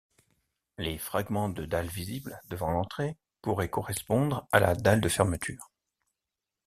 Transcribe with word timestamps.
Les 0.79 0.97
fragments 0.97 1.47
de 1.49 1.63
dalle 1.65 1.85
visibles 1.85 2.41
devant 2.49 2.71
l'entrée 2.71 3.17
pourraient 3.43 3.69
correspondre 3.69 4.47
à 4.51 4.59
la 4.59 4.73
dalle 4.73 4.99
de 4.99 5.09
fermeture. 5.09 5.69